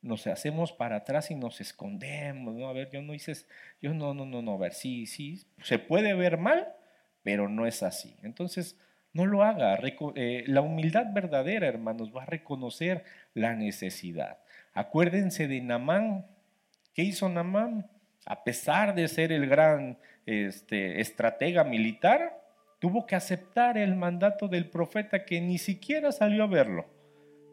[0.00, 2.68] nos hacemos para atrás y nos escondemos, ¿no?
[2.68, 3.32] A ver, yo no hice,
[3.80, 6.68] yo no, no, no, no, a ver, sí, sí, se puede ver mal,
[7.22, 8.14] pero no es así.
[8.22, 8.78] Entonces,
[9.18, 9.76] no lo haga.
[10.14, 13.02] Eh, la humildad verdadera, hermanos, va a reconocer
[13.34, 14.38] la necesidad.
[14.74, 16.24] Acuérdense de Namán.
[16.94, 17.90] ¿Qué hizo Namán?
[18.26, 22.40] A pesar de ser el gran este, estratega militar,
[22.78, 26.86] tuvo que aceptar el mandato del profeta que ni siquiera salió a verlo.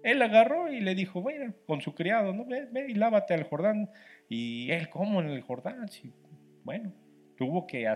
[0.04, 2.46] Él agarró y le dijo, bueno, con su criado, ¿no?
[2.46, 3.90] ve, y lávate al Jordán.
[4.30, 5.88] Y él, ¿cómo en el Jordán?
[6.64, 6.94] bueno,
[7.36, 7.88] tuvo que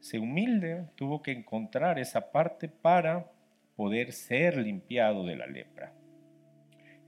[0.00, 3.30] hacerse humilde, tuvo que encontrar esa parte para
[3.76, 5.92] poder ser limpiado de la lepra.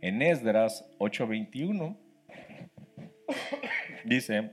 [0.01, 1.97] En Esdras 8:21
[4.05, 4.51] dice,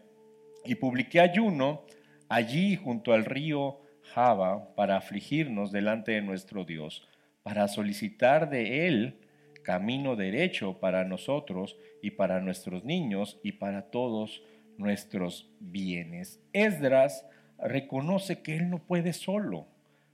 [0.66, 1.84] y publiqué ayuno
[2.30, 3.82] allí junto al río
[4.14, 7.08] Java para afligirnos delante de nuestro Dios,
[7.44, 9.20] para solicitar de Él
[9.64, 14.42] camino derecho para nosotros y para nuestros niños y para todos
[14.78, 16.40] nuestros bienes.
[16.54, 17.26] Esdras
[17.64, 19.68] reconoce que él no puede solo,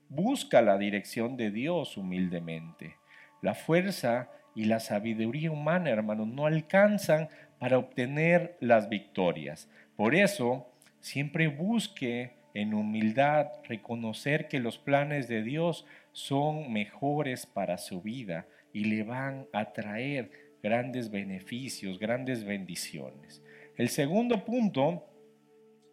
[0.09, 2.97] busca la dirección de Dios humildemente.
[3.41, 7.29] La fuerza y la sabiduría humana, hermanos, no alcanzan
[7.59, 9.69] para obtener las victorias.
[9.95, 10.67] Por eso,
[10.99, 18.47] siempre busque en humildad reconocer que los planes de Dios son mejores para su vida
[18.71, 20.31] y le van a traer
[20.63, 23.43] grandes beneficios, grandes bendiciones.
[23.77, 25.05] El segundo punto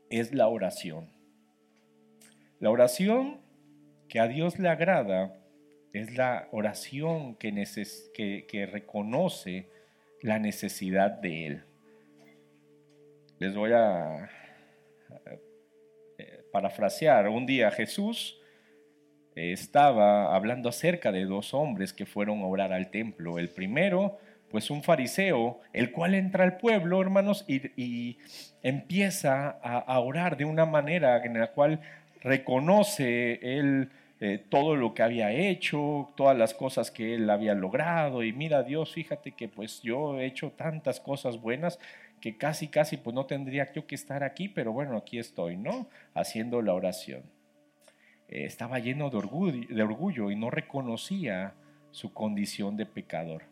[0.09, 1.11] es la oración.
[2.63, 3.41] La oración
[4.09, 5.35] que a Dios le agrada
[5.93, 9.67] es la oración que, reconoce
[10.23, 11.65] la necesidad de Él.
[13.41, 14.31] Les voy a
[16.19, 17.29] eh, parafrasear.
[17.31, 18.41] Un día Jesús
[19.35, 23.41] estaba hablando acerca de dos hombres que fueron a orar al templo.
[23.41, 24.21] El primero,
[24.53, 28.19] pues un fariseo, el cual entra al pueblo, hermanos, y,
[28.63, 31.81] empieza a, orar de una manera en la cual
[32.23, 38.23] reconoce él eh, todo lo que había hecho, todas las cosas que él había logrado,
[38.23, 41.79] y mira Dios, fíjate que pues yo he hecho tantas cosas buenas
[42.21, 45.89] que casi, casi pues no tendría yo que estar aquí, pero bueno, aquí estoy, ¿no?
[46.15, 47.23] Haciendo la oración.
[48.29, 51.55] Eh, estaba lleno de orgullo, de orgullo y no reconocía
[51.91, 53.43] su condición de pecador.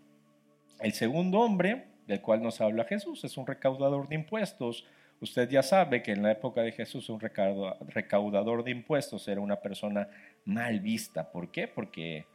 [0.79, 4.87] El segundo hombre, del cual nos habla Jesús, es un recaudador de impuestos.
[5.21, 9.61] Usted ya sabe que en la época de Jesús un recaudador de impuestos era una
[9.61, 10.09] persona
[10.47, 11.31] mal vista.
[11.31, 11.69] ¿Por qué?
[11.69, 12.27] Porque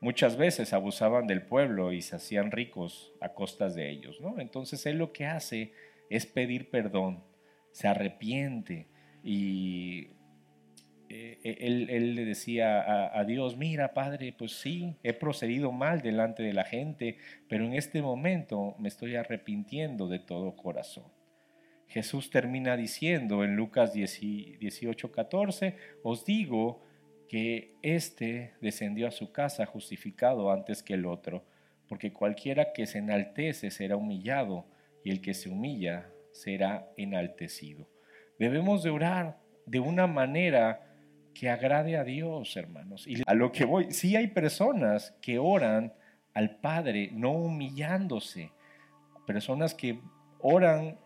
[0.00, 4.18] muchas veces abusaban del pueblo y se hacían ricos a costas de ellos.
[4.38, 5.72] Entonces él lo que hace
[6.10, 7.24] es pedir perdón,
[7.72, 8.86] se arrepiente
[9.24, 10.08] y
[11.08, 16.52] eh, él, le decía a, Dios, mira Padre, pues sí, he procedido mal delante de
[16.52, 17.16] la gente,
[17.48, 21.19] pero en este momento me estoy arrepintiendo de todo corazón.
[21.90, 26.84] Jesús termina diciendo en Lucas 18, 14, os digo
[27.28, 31.44] que éste descendió a su casa justificado antes que el otro,
[31.88, 34.66] porque cualquiera que se enaltece será humillado,
[35.02, 37.88] y el que se humilla será enaltecido.
[38.38, 40.86] Debemos de orar de una manera
[41.34, 43.04] que agrade a Dios, hermanos.
[43.08, 45.92] Y a lo que voy, sí hay personas que oran
[46.34, 48.52] al Padre no humillándose,
[49.26, 50.00] personas que
[50.38, 50.98] oran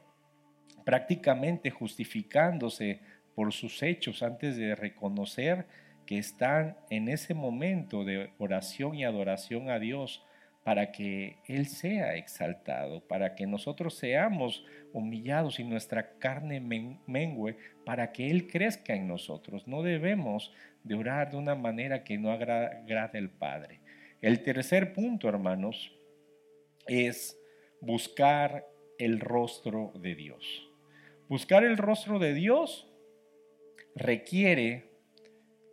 [0.85, 3.01] prácticamente justificándose
[3.35, 5.67] por sus hechos antes de reconocer
[6.07, 10.25] que están en ese momento de oración y adoración a Dios
[10.63, 18.13] para que Él sea exaltado, para que nosotros seamos humillados y nuestra carne mengue, para
[18.13, 19.67] que Él crezca en nosotros.
[19.69, 23.81] No debemos de orar de una manera que no agrade al Padre.
[24.23, 25.93] El tercer punto, hermanos,
[26.87, 27.39] es
[27.81, 28.67] buscar
[28.99, 30.71] el rostro de Dios.
[31.29, 32.87] Buscar el rostro de Dios
[33.95, 34.91] requiere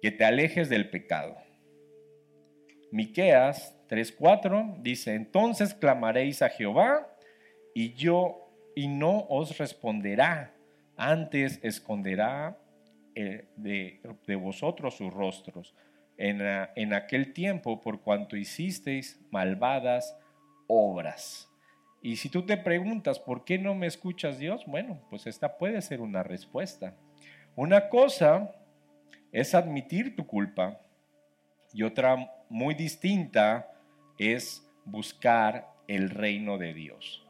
[0.01, 1.35] que te alejes del pecado.
[2.91, 7.13] Miqueas 3:4 dice, "Entonces clamaréis a Jehová
[7.75, 10.53] y yo y no os responderá,
[10.95, 12.57] antes esconderá
[13.13, 13.99] eh, de,
[14.37, 15.75] vosotros sus rostros
[16.17, 16.41] en,
[16.75, 20.17] en aquel tiempo por cuanto hicisteis malvadas
[20.67, 21.50] obras."
[22.01, 24.65] Y si tú te preguntas, ¿por qué no me escuchas Dios?
[24.65, 26.95] Bueno, pues esta puede ser una respuesta.
[27.55, 28.55] Una cosa
[29.31, 30.81] es admitir tu culpa
[31.73, 33.71] y otra muy distinta
[34.17, 37.25] es buscar el reino de Dios.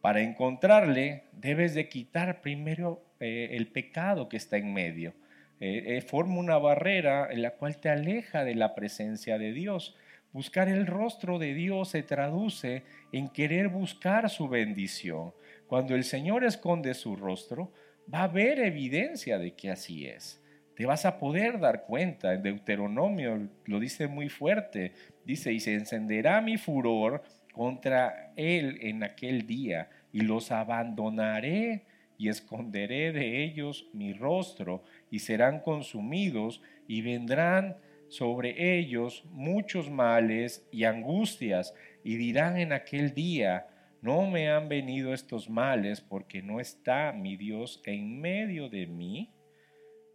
[0.00, 5.14] Para encontrarle debes de quitar primero eh, el pecado que está en medio.
[5.58, 9.96] Eh, eh, forma una barrera en la cual te aleja de la presencia de Dios.
[10.32, 15.32] Buscar el rostro de Dios se traduce en querer buscar su bendición.
[15.66, 17.72] Cuando el Señor esconde su rostro,
[18.12, 20.42] va a haber evidencia de que así es
[20.76, 22.34] te vas a poder dar cuenta.
[22.34, 24.92] En Deuteronomio lo dice muy fuerte.
[25.24, 31.84] Dice, y se encenderá mi furor contra él en aquel día, y los abandonaré
[32.18, 37.76] y esconderé de ellos mi rostro, y serán consumidos, y vendrán
[38.08, 43.66] sobre ellos muchos males y angustias, y dirán en aquel día,
[44.02, 49.30] no me han venido estos males porque no está mi Dios en medio de mí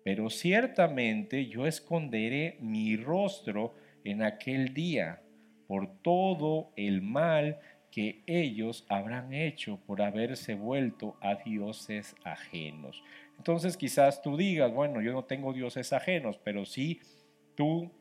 [0.03, 5.21] pero ciertamente yo esconderé mi rostro en aquel día
[5.67, 7.59] por todo el mal
[7.91, 13.03] que ellos habrán hecho por haberse vuelto a dioses ajenos.
[13.37, 16.99] Entonces quizás tú digas, bueno, yo no tengo dioses ajenos, pero sí
[17.61, 17.91] tu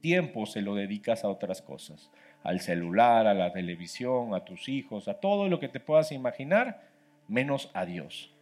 [0.00, 2.10] tiempo se lo dedicas a otras cosas,
[2.42, 6.88] al celular, a la televisión, a tus hijos, a todo lo que te puedas imaginar,
[7.28, 8.34] menos a Dios.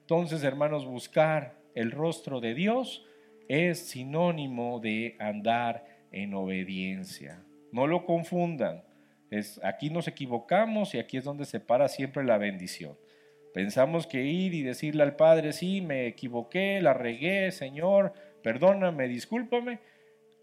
[0.00, 3.04] Entonces, hermanos, buscar el rostro de Dios
[3.48, 7.44] es sinónimo de andar en obediencia.
[7.70, 8.82] No lo confundan.
[9.30, 12.96] Es, aquí nos equivocamos y aquí es donde se para siempre la bendición.
[13.52, 19.78] Pensamos que ir y decirle al Padre, sí, me equivoqué, la regué, Señor, perdóname, discúlpame.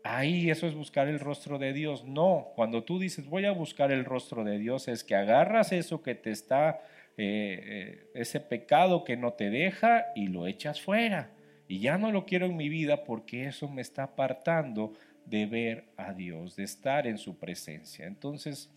[0.04, 2.06] Ahí eso es buscar el rostro de Dios.
[2.06, 6.02] No, cuando tú dices voy a buscar el rostro de Dios es que agarras eso
[6.02, 6.82] que te está,
[7.18, 11.32] eh, eh, ese pecado que no te deja y lo echas fuera.
[11.68, 14.94] Y ya no lo quiero en mi vida porque eso me está apartando
[15.26, 18.08] de ver a Dios, de estar en su presencia.
[18.08, 18.72] Entonces,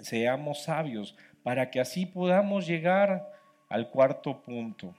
[0.00, 3.32] seamos sabios para que así podamos llegar
[3.68, 4.94] al cuarto punto.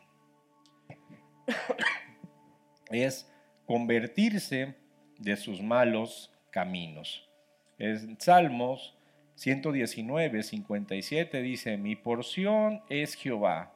[2.90, 3.32] Es
[3.66, 4.76] convertirse
[5.18, 7.30] de sus malos caminos.
[7.78, 8.98] En Salmos
[9.36, 13.74] 119, 57 dice, mi porción es Jehová.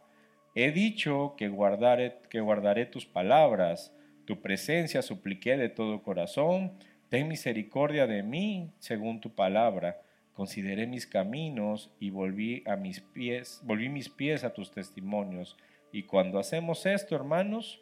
[0.55, 3.93] He dicho que guardaré, que guardaré tus palabras,
[4.25, 6.73] tu presencia supliqué de todo corazón,
[7.09, 10.01] ten misericordia de mí según tu palabra.
[10.33, 15.55] Consideré mis caminos y volví a mis pies, volví mis pies a tus testimonios.
[15.91, 17.81] Y cuando hacemos esto, hermanos,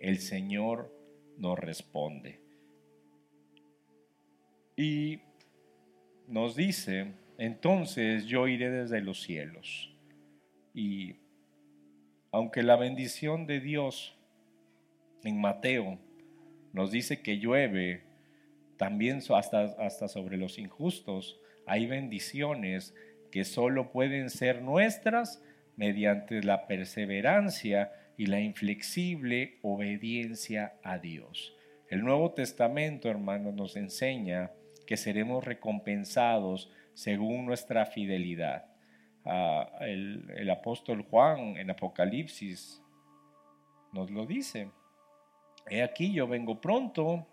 [0.00, 0.92] el Señor
[1.38, 2.40] nos responde.
[4.76, 5.20] Y
[6.28, 9.94] nos dice, entonces yo iré desde los cielos.
[10.74, 11.16] Y
[12.30, 14.18] aunque la bendición de Dios
[15.24, 15.98] en Mateo
[16.72, 18.02] nos dice que llueve
[18.76, 22.94] también hasta, hasta sobre los injustos, hay bendiciones
[23.30, 25.42] que solo pueden ser nuestras
[25.76, 31.54] mediante la perseverancia y la inflexible obediencia a Dios.
[31.88, 34.50] El Nuevo Testamento, hermanos, nos enseña
[34.86, 38.66] que seremos recompensados según nuestra fidelidad.
[39.24, 42.82] Ah, el, apóstol Juan en Apocalipsis
[43.92, 44.70] nos lo dice.
[45.68, 47.26] He aquí yo vengo pronto,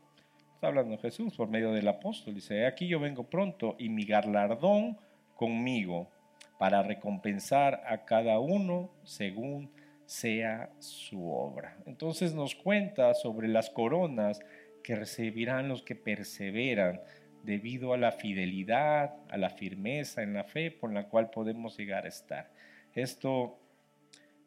[0.56, 4.06] está hablando Jesús por medio del apóstol, dice, he aquí yo vengo pronto y mi
[4.06, 4.98] galardón
[5.36, 6.10] conmigo
[6.58, 9.70] para recompensar a cada uno según
[10.14, 11.76] sea su obra.
[11.88, 14.39] Entonces nos cuenta sobre las coronas
[14.84, 17.01] que recibirán los que perseveran
[17.41, 22.05] debido a la fidelidad, a la firmeza en la fe por la cual podemos llegar
[22.05, 22.51] a estar.
[22.93, 23.59] Esto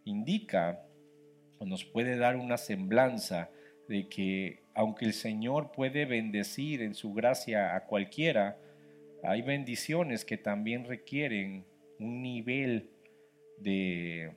[0.05, 0.83] indica
[1.59, 3.51] o nos puede dar una semblanza
[3.89, 8.57] de que aunque el Señor puede bendecir en su gracia a cualquiera,
[9.25, 11.65] hay bendiciones que también requieren
[11.99, 12.89] un nivel
[13.59, 14.31] de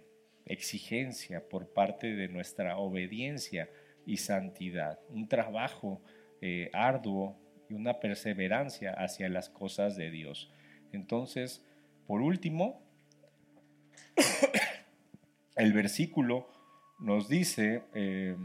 [0.49, 3.69] exigencia por parte de nuestra obediencia
[4.05, 6.01] y santidad, un trabajo
[6.41, 7.37] eh, arduo
[7.69, 10.51] y una perseverancia hacia las cosas de Dios.
[10.91, 11.63] Entonces,
[12.07, 12.81] por último,
[15.55, 16.49] el versículo
[16.99, 18.35] nos dice eh,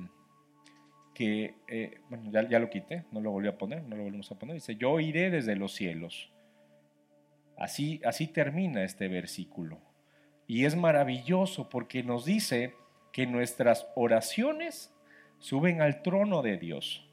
[1.14, 4.30] que, eh, bueno, ya, ya, lo quité, no lo volví a poner, no lo volvemos
[4.30, 6.30] a poner, dice, yo iré desde los cielos.
[7.56, 9.93] Así, así termina este versículo.
[10.46, 12.74] Y es maravilloso porque nos dice
[13.12, 14.94] que nuestras oraciones
[15.38, 17.08] suben al trono de Dios.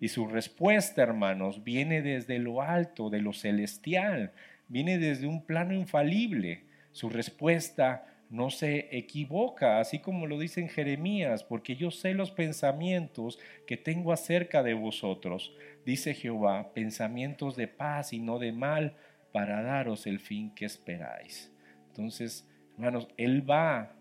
[0.00, 4.32] Y su respuesta, hermanos, viene desde lo alto, de lo celestial,
[4.68, 6.64] viene desde un plano infalible.
[6.92, 12.30] Su respuesta no se equivoca, así como lo dice en Jeremías, porque yo sé los
[12.30, 15.54] pensamientos que tengo acerca de vosotros,
[15.84, 18.96] dice Jehová, pensamientos de paz y no de mal,
[19.32, 21.52] para daros el fin que esperáis.
[21.88, 22.46] Entonces,
[22.78, 23.92] Hermanos, Él va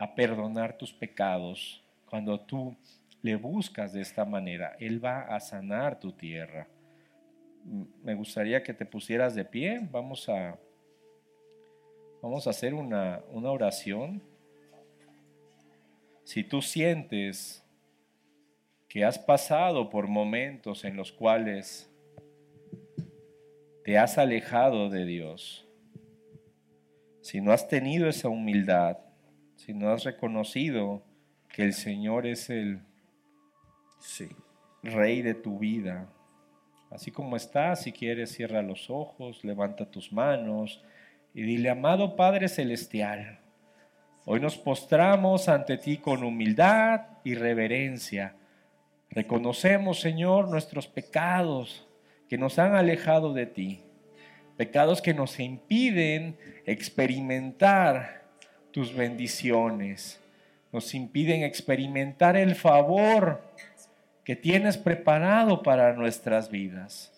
[0.00, 2.76] a perdonar tus pecados cuando tú
[3.22, 4.74] le buscas de esta manera.
[4.80, 6.66] Él va a sanar tu tierra.
[8.02, 9.78] Me gustaría que te pusieras de pie.
[9.92, 10.58] Vamos a,
[12.20, 14.20] vamos a hacer una, una oración.
[16.24, 17.64] Si tú sientes
[18.88, 21.88] que has pasado por momentos en los cuales
[23.84, 25.63] te has alejado de Dios,
[27.24, 28.98] si no has tenido esa humildad,
[29.56, 31.02] si no has reconocido
[31.48, 32.82] que el Señor es el
[34.82, 36.06] rey de tu vida,
[36.90, 40.84] así como estás, si quieres, cierra los ojos, levanta tus manos
[41.32, 43.40] y dile, amado Padre Celestial,
[44.26, 48.36] hoy nos postramos ante ti con humildad y reverencia.
[49.08, 51.88] Reconocemos, Señor, nuestros pecados
[52.28, 53.82] que nos han alejado de ti
[54.56, 56.36] pecados que nos impiden
[56.66, 58.24] experimentar
[58.70, 60.20] tus bendiciones,
[60.72, 63.42] nos impiden experimentar el favor
[64.24, 67.13] que tienes preparado para nuestras vidas.